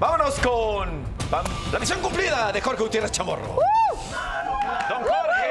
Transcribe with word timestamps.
Vámonos 0.00 0.38
con 0.40 1.02
la 1.70 1.78
misión 1.78 2.00
cumplida 2.00 2.50
de 2.52 2.60
Jorge 2.62 2.82
Gutiérrez 2.82 3.12
Chamorro. 3.12 3.58
¡Don 4.88 5.02
Jorge! 5.02 5.50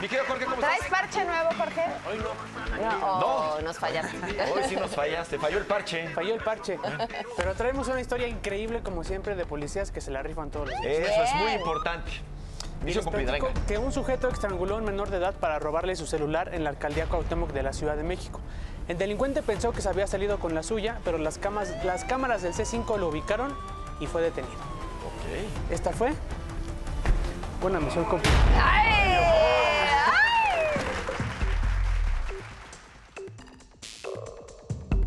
Mi 0.00 0.06
querido 0.08 0.24
Jorge, 0.28 0.44
¿cómo 0.44 0.56
¿Traes 0.58 0.82
estás? 0.82 0.90
parche 1.00 1.24
nuevo, 1.24 1.48
Jorge? 1.56 1.84
Hoy 2.10 2.18
no. 2.18 2.88
No, 2.90 3.06
oh, 3.06 3.56
No. 3.56 3.62
nos 3.62 3.78
fallaste. 3.78 4.18
Hoy 4.52 4.62
sí 4.68 4.76
nos 4.76 4.90
fallaste. 4.90 5.38
Falló 5.38 5.58
el 5.58 5.64
parche. 5.64 6.08
Falló 6.10 6.34
el 6.34 6.42
parche. 6.42 6.78
Pero 7.38 7.54
traemos 7.54 7.88
una 7.88 8.00
historia 8.02 8.28
increíble, 8.28 8.82
como 8.82 9.02
siempre, 9.02 9.34
de 9.34 9.46
policías 9.46 9.90
que 9.90 10.02
se 10.02 10.10
la 10.10 10.22
rifan 10.22 10.50
todos 10.50 10.68
los 10.70 10.80
días. 10.82 11.08
Eso 11.08 11.22
es 11.22 11.34
muy 11.36 11.52
importante. 11.52 12.10
Les 12.84 12.98
platico 12.98 13.48
que 13.68 13.78
un 13.78 13.92
sujeto 13.92 14.28
estranguló 14.28 14.74
a 14.74 14.78
un 14.78 14.84
menor 14.84 15.08
de 15.10 15.18
edad 15.18 15.34
para 15.34 15.58
robarle 15.58 15.94
su 15.96 16.06
celular 16.06 16.52
en 16.54 16.64
la 16.64 16.70
alcaldía 16.70 17.06
Cuauhtémoc 17.06 17.52
de 17.52 17.62
la 17.62 17.72
Ciudad 17.72 17.96
de 17.96 18.02
México. 18.02 18.40
El 18.88 18.98
delincuente 18.98 19.42
pensó 19.42 19.72
que 19.72 19.80
se 19.80 19.88
había 19.88 20.06
salido 20.08 20.38
con 20.40 20.54
la 20.54 20.62
suya, 20.62 20.98
pero 21.04 21.18
las, 21.18 21.38
camas- 21.40 21.72
las 21.84 22.04
cámaras 22.04 22.42
del 22.42 22.52
C5 22.52 22.98
lo 22.98 23.08
ubicaron 23.08 23.54
y 24.00 24.06
fue 24.06 24.22
detenido. 24.22 24.54
Ok. 24.54 25.70
Esta 25.72 25.90
fue 25.92 26.12
una 27.62 27.78
misión 27.78 28.04
completa. 28.04 28.38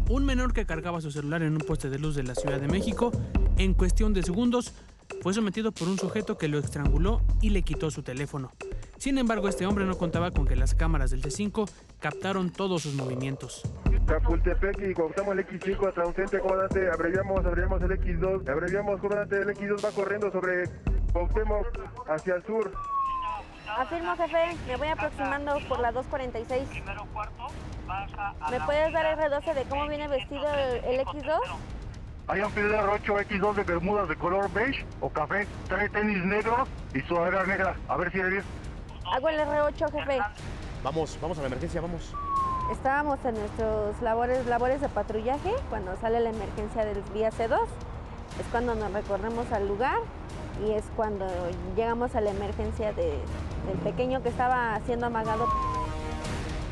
Un 0.09 0.23
menor 0.25 0.53
que 0.53 0.65
cargaba 0.65 1.01
su 1.01 1.11
celular 1.11 1.41
en 1.41 1.53
un 1.53 1.59
poste 1.59 1.89
de 1.89 1.97
luz 1.99 2.15
de 2.15 2.23
la 2.23 2.35
Ciudad 2.35 2.59
de 2.59 2.67
México, 2.67 3.11
en 3.57 3.73
cuestión 3.73 4.13
de 4.13 4.21
segundos, 4.23 4.73
fue 5.25 5.33
sometido 5.33 5.71
por 5.71 5.87
un 5.87 5.97
sujeto 5.97 6.37
que 6.37 6.47
lo 6.47 6.59
estranguló 6.59 7.19
y 7.41 7.49
le 7.49 7.63
quitó 7.63 7.89
su 7.89 8.03
teléfono. 8.03 8.51
Sin 8.99 9.17
embargo, 9.17 9.49
este 9.49 9.65
hombre 9.65 9.83
no 9.83 9.97
contaba 9.97 10.29
con 10.29 10.45
que 10.45 10.55
las 10.55 10.75
cámaras 10.75 11.09
del 11.09 11.23
C5 11.23 11.67
captaron 11.99 12.51
todos 12.51 12.83
sus 12.83 12.93
movimientos. 12.93 13.63
Chapultepec 14.07 14.87
y 14.87 14.93
Cuauhtémoc 14.93 15.33
el 15.33 15.47
X5 15.47 15.87
hasta 15.87 16.05
un 16.05 16.13
centro 16.13 16.39
comandante, 16.41 16.91
abreviamos, 16.91 17.43
abreviamos 17.43 17.81
el 17.81 17.91
X2, 17.99 18.47
abreviamos 18.47 19.01
comandante, 19.01 19.39
el 19.39 19.47
X2 19.47 19.83
va 19.83 19.89
corriendo 19.93 20.31
sobre 20.31 20.69
Cuauhtémoc 21.11 21.65
hacia 22.07 22.35
el 22.35 22.45
sur. 22.45 22.71
Afirmo, 23.79 24.15
jefe, 24.17 24.55
me 24.67 24.75
voy 24.75 24.87
aproximando 24.89 25.57
por 25.67 25.79
la 25.79 25.91
246. 25.91 26.69
¿Me 28.51 28.61
puedes 28.61 28.93
dar 28.93 29.17
R12 29.17 29.53
de 29.55 29.63
cómo 29.63 29.87
viene 29.87 30.07
vestido 30.07 30.45
el, 30.53 30.85
el 30.85 31.03
X2? 31.07 31.39
Hay 32.27 32.41
un 32.41 32.49
Fidel 32.51 32.73
8 32.75 33.13
X2 33.19 33.53
de 33.55 33.63
bermudas 33.63 34.09
de 34.09 34.15
color 34.15 34.51
beige 34.51 34.83
o 34.99 35.09
café, 35.09 35.47
trae 35.67 35.89
tenis 35.89 36.23
negros 36.25 36.67
y 36.93 37.01
sudadera 37.01 37.45
negra. 37.45 37.75
A 37.87 37.97
ver 37.97 38.11
si 38.11 38.19
eres 38.19 38.31
bien. 38.31 38.43
Hago 39.13 39.29
el 39.29 39.39
R8, 39.39 39.91
jefe. 39.91 40.19
Vamos, 40.83 41.17
vamos 41.21 41.37
a 41.37 41.41
la 41.41 41.47
emergencia, 41.47 41.81
vamos. 41.81 42.13
Estábamos 42.71 43.19
en 43.25 43.35
nuestros 43.35 44.01
labores, 44.01 44.43
labores 44.47 44.81
de 44.81 44.89
patrullaje 44.89 45.53
cuando 45.69 45.95
sale 45.97 46.19
la 46.19 46.31
emergencia 46.31 46.83
del 46.83 47.01
vía 47.13 47.29
C2. 47.29 47.59
Es 48.39 48.45
cuando 48.51 48.73
nos 48.73 48.91
recorremos 48.91 49.51
al 49.51 49.67
lugar 49.67 49.97
y 50.65 50.71
es 50.71 50.83
cuando 50.95 51.27
llegamos 51.75 52.15
a 52.15 52.21
la 52.21 52.31
emergencia 52.31 52.91
de- 52.93 53.19
del 53.67 53.77
pequeño 53.83 54.23
que 54.23 54.29
estaba 54.29 54.79
siendo 54.87 55.05
amagado. 55.05 55.47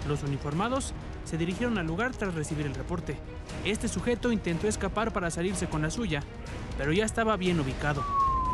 Los 0.07 0.23
uniformados 0.23 0.93
se 1.23 1.37
dirigieron 1.37 1.77
al 1.77 1.87
lugar 1.87 2.11
tras 2.11 2.33
recibir 2.33 2.65
el 2.65 2.75
reporte. 2.75 3.17
Este 3.65 3.87
sujeto 3.87 4.31
intentó 4.31 4.67
escapar 4.67 5.11
para 5.13 5.31
salirse 5.31 5.67
con 5.67 5.81
la 5.81 5.89
suya, 5.89 6.21
pero 6.77 6.91
ya 6.91 7.05
estaba 7.05 7.37
bien 7.37 7.59
ubicado. 7.59 8.03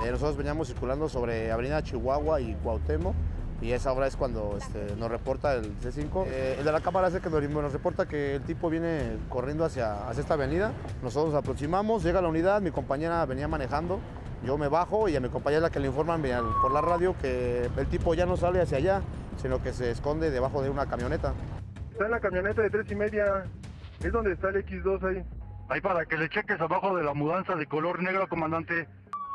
Eh, 0.03 0.11
nosotros 0.11 0.37
veníamos 0.37 0.67
circulando 0.67 1.09
sobre 1.09 1.51
Avenida 1.51 1.83
Chihuahua 1.83 2.39
y 2.41 2.55
Cuauhtémoc 2.55 3.15
y 3.61 3.73
esa 3.73 3.91
hora 3.91 4.07
es 4.07 4.15
cuando 4.15 4.57
este, 4.57 4.95
nos 4.95 5.09
reporta 5.09 5.53
el 5.55 5.77
C5. 5.79 6.25
Eh, 6.27 6.55
el 6.59 6.65
de 6.65 6.71
la 6.71 6.79
cámara 6.79 7.07
hace 7.07 7.19
que 7.19 7.29
nos, 7.29 7.73
reporta 7.73 8.07
que 8.07 8.35
el 8.35 8.41
tipo 8.43 8.69
viene 8.69 9.17
corriendo 9.27 9.65
hacia, 9.65 10.09
esta 10.17 10.35
avenida. 10.35 10.71
Nosotros 11.03 11.33
nos 11.33 11.43
aproximamos, 11.43 12.03
llega 12.03 12.21
la 12.21 12.29
unidad, 12.29 12.61
mi 12.61 12.71
compañera 12.71 13.25
venía 13.25 13.47
manejando, 13.47 13.99
yo 14.45 14.57
me 14.57 14.69
bajo 14.69 15.09
y 15.09 15.15
a 15.15 15.19
mi 15.19 15.29
compañera 15.29 15.63
la 15.63 15.69
que 15.69 15.79
le 15.79 15.87
informan 15.87 16.23
por 16.61 16.71
la 16.71 16.81
radio 16.81 17.15
que 17.21 17.69
el 17.75 17.87
tipo 17.87 18.13
ya 18.13 18.25
no 18.25 18.37
sale 18.37 18.61
hacia 18.61 18.77
allá, 18.77 19.01
sino 19.41 19.61
que 19.61 19.73
se 19.73 19.91
esconde 19.91 20.31
debajo 20.31 20.61
de 20.61 20.69
una 20.69 20.85
camioneta. 20.85 21.33
Está 21.99 22.05
en 22.05 22.11
la 22.11 22.19
camioneta 22.21 22.61
de 22.61 22.69
tres 22.69 22.89
y 22.89 22.95
media, 22.95 23.43
es 24.01 24.13
donde 24.13 24.31
está 24.31 24.47
el 24.47 24.65
X2 24.65 25.03
ahí. 25.03 25.21
Ahí 25.67 25.81
para 25.81 26.05
que 26.05 26.15
le 26.15 26.29
cheques 26.29 26.57
abajo 26.61 26.95
de 26.95 27.03
la 27.03 27.13
mudanza 27.13 27.55
de 27.55 27.65
color 27.65 28.01
negro, 28.01 28.25
comandante. 28.29 28.87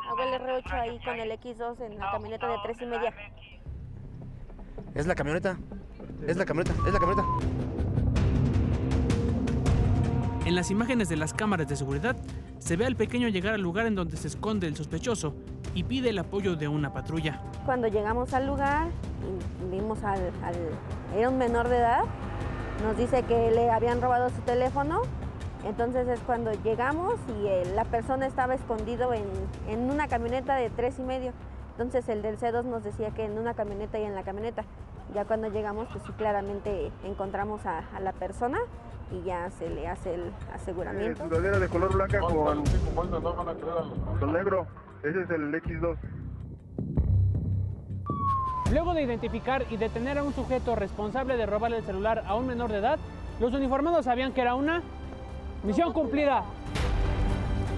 Hago 0.09 0.23
el 0.23 0.41
R8 0.41 0.73
ahí 0.73 0.99
con 1.05 1.15
el 1.15 1.31
X2 1.33 1.81
en 1.83 1.99
la 1.99 2.11
camioneta 2.13 2.47
de 2.49 2.55
tres 2.65 2.81
y 2.81 2.87
media. 2.87 3.13
Es 4.95 5.07
la 5.07 5.15
camioneta, 5.15 5.59
es 6.27 6.39
la 6.39 6.47
camioneta, 6.47 6.75
es 6.87 6.93
la 6.95 6.99
camioneta. 7.01 7.29
En 10.47 10.55
las 10.55 10.71
imágenes 10.71 11.11
de 11.11 11.17
las 11.17 11.35
cámaras 11.35 11.69
de 11.69 11.77
seguridad 11.77 12.17
se 12.61 12.77
ve 12.77 12.87
al 12.87 12.97
pequeño 12.97 13.29
llegar 13.29 13.53
al 13.53 13.61
lugar 13.61 13.85
en 13.85 13.95
donde 13.95 14.17
se 14.17 14.29
esconde 14.29 14.69
el 14.69 14.75
sospechoso 14.77 15.35
y 15.75 15.85
pide 15.85 16.09
el 16.09 16.19
apoyo 16.19 16.57
de 16.57 16.67
una 16.67 16.95
patrulla. 16.95 17.43
Cuando 17.67 17.89
llegamos 17.89 18.33
al 18.33 18.47
lugar 18.47 18.89
vimos 19.71 20.03
al, 20.03 20.31
al- 20.43 21.15
Era 21.15 21.29
un 21.29 21.37
menor 21.37 21.69
de 21.69 21.77
edad. 21.77 22.05
Nos 22.83 22.97
dice 22.97 23.23
que 23.23 23.51
le 23.51 23.71
habían 23.71 24.01
robado 24.01 24.29
su 24.31 24.41
teléfono. 24.43 25.03
Entonces 25.65 26.07
es 26.09 26.21
cuando 26.21 26.53
llegamos 26.63 27.15
y 27.41 27.47
eh, 27.47 27.63
la 27.75 27.85
persona 27.85 28.27
estaba 28.27 28.55
escondido 28.55 29.15
en, 29.15 29.25
en 29.69 29.91
una 29.91 30.09
camioneta 30.09 30.57
de 30.57 30.69
tres 30.69 30.99
y 30.99 31.03
medio. 31.03 31.33
Entonces 31.73 32.07
el 32.11 32.21
del 32.21 32.39
C2 32.39 32.65
nos 32.65 32.85
decía 32.85 33.11
que 33.13 33.25
en 33.25 33.39
una 33.39 33.55
camioneta 33.55 33.99
y 33.99 34.03
en 34.05 34.15
la 34.15 34.23
camioneta. 34.25 34.65
Ya 35.15 35.25
cuando 35.25 35.49
llegamos, 35.49 35.89
pues 35.93 36.05
sí, 36.05 36.13
claramente 36.13 36.91
encontramos 37.05 37.65
a, 37.67 37.79
a 37.97 38.01
la 38.01 38.13
persona 38.13 38.59
y 39.11 39.23
ya 39.23 39.51
se 39.51 39.71
le 39.71 39.89
hace 39.89 40.15
el 40.15 40.21
Eh, 40.29 40.33
aseguramiento. 40.55 41.25
sudadera 41.29 41.59
de 41.59 41.69
color 41.69 41.93
blanca 41.95 42.21
con, 42.21 42.65
con 44.21 44.33
negro. 44.33 44.67
Ese 45.03 45.23
es 45.23 45.31
el 45.31 45.53
X2. 45.55 45.97
Luego 48.71 48.95
de 48.95 49.03
identificar 49.03 49.67
y 49.71 49.77
detener 49.77 50.19
a 50.19 50.25
un 50.25 50.35
sujeto 50.35 50.75
responsable 50.75 51.37
de 51.37 51.45
robarle 51.45 51.79
el 51.79 51.85
celular 51.85 52.25
a 52.27 52.35
un 52.35 52.47
menor 52.47 52.73
de 52.73 52.79
edad, 52.79 52.99
los 53.39 53.53
uniformados 53.53 54.07
sabían 54.07 54.33
que 54.33 54.41
era 54.41 54.55
una 54.55 54.83
misión 55.63 55.93
cumplida. 55.93 56.45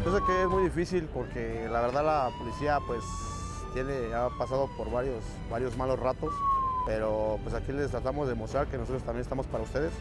Yo 0.04 0.16
sé 0.16 0.24
que 0.24 0.42
es 0.42 0.48
muy 0.48 0.62
difícil 0.62 1.08
porque 1.12 1.68
la 1.70 1.80
verdad 1.80 2.04
la 2.04 2.30
policía 2.38 2.78
pues 2.86 3.02
tiene, 3.74 4.14
ha 4.14 4.28
pasado 4.38 4.68
por 4.76 4.90
varios, 4.90 5.24
varios 5.50 5.76
malos 5.76 5.98
ratos, 5.98 6.32
pero 6.86 7.40
pues 7.42 7.54
aquí 7.54 7.72
les 7.72 7.90
tratamos 7.90 8.28
de 8.28 8.36
mostrar 8.36 8.68
que 8.68 8.78
nosotros 8.78 9.02
también 9.02 9.22
estamos 9.22 9.46
para 9.46 9.64
ustedes, 9.64 9.92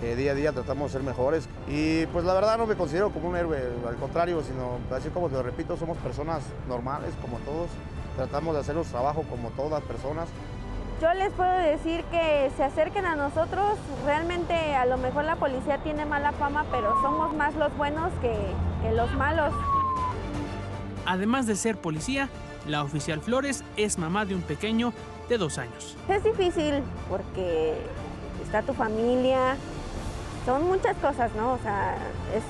que 0.00 0.16
día 0.16 0.32
a 0.32 0.34
día 0.34 0.52
tratamos 0.52 0.92
de 0.92 0.98
ser 0.98 1.06
mejores 1.06 1.48
y 1.68 2.06
pues 2.06 2.24
la 2.24 2.34
verdad 2.34 2.58
no 2.58 2.66
me 2.66 2.74
considero 2.74 3.10
como 3.10 3.28
un 3.28 3.36
héroe, 3.36 3.58
al 3.86 3.96
contrario, 3.96 4.42
sino 4.42 4.78
así 4.96 5.08
como 5.10 5.28
lo 5.28 5.42
repito, 5.42 5.76
somos 5.76 5.96
personas 5.98 6.42
normales 6.68 7.14
como 7.20 7.38
todos, 7.38 7.70
tratamos 8.16 8.54
de 8.54 8.60
hacer 8.60 8.74
nuestro 8.74 8.98
trabajo 8.98 9.24
como 9.28 9.50
todas 9.50 9.82
personas, 9.82 10.28
Yo 11.00 11.12
les 11.14 11.32
puedo 11.32 11.52
decir 11.58 12.04
que 12.12 12.50
se 12.56 12.62
acerquen 12.62 13.06
a 13.06 13.16
nosotros. 13.16 13.76
Realmente 14.06 14.54
a 14.54 14.86
lo 14.86 14.98
mejor 14.98 15.24
la 15.24 15.34
policía 15.34 15.78
tiene 15.78 16.06
mala 16.06 16.30
fama, 16.30 16.64
pero 16.70 16.94
somos 17.02 17.34
más 17.34 17.56
los 17.56 17.76
buenos 17.76 18.12
que, 18.20 18.32
que 18.82 18.92
los 18.94 19.12
malos. 19.14 19.52
Además 21.04 21.48
de 21.48 21.56
ser 21.56 21.76
policía, 21.76 22.28
la 22.68 22.84
oficial 22.84 23.20
Flores 23.20 23.64
es 23.76 23.98
mamá 23.98 24.24
de 24.26 24.36
un 24.36 24.42
pequeño 24.42 24.92
de 25.28 25.38
dos 25.38 25.58
años. 25.58 25.96
Es 26.08 26.22
difícil 26.22 26.82
porque 27.08 27.74
está 28.44 28.62
tu 28.62 28.72
familia, 28.72 29.56
son 30.44 30.66
muchas 30.66 30.96
cosas, 30.96 31.30
¿no? 31.34 31.52
O 31.52 31.58
sea, 31.58 31.94
es 32.34 32.42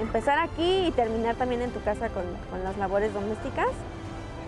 empezar 0.00 0.38
aquí 0.38 0.86
y 0.86 0.92
terminar 0.92 1.36
también 1.36 1.62
en 1.62 1.70
tu 1.70 1.82
casa 1.82 2.08
con, 2.08 2.24
con 2.50 2.64
las 2.64 2.76
labores 2.78 3.12
domésticas, 3.12 3.68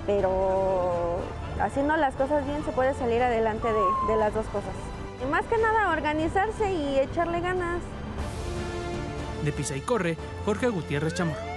pero 0.06 1.18
haciendo 1.60 1.96
las 1.96 2.14
cosas 2.14 2.44
bien 2.46 2.64
se 2.64 2.72
puede 2.72 2.94
salir 2.94 3.22
adelante 3.22 3.68
de, 3.68 4.12
de 4.12 4.16
las 4.16 4.34
dos 4.34 4.46
cosas. 4.46 4.74
Y 5.22 5.30
más 5.30 5.44
que 5.46 5.58
nada, 5.58 5.92
organizarse 5.92 6.72
y 6.72 6.98
echarle 6.98 7.40
ganas. 7.40 7.80
De 9.44 9.52
Pisa 9.52 9.76
y 9.76 9.80
Corre, 9.80 10.16
Jorge 10.44 10.68
Gutiérrez 10.68 11.14
Chamorro. 11.14 11.53